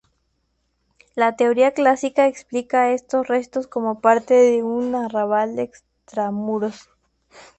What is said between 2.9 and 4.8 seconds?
estos restos como parte de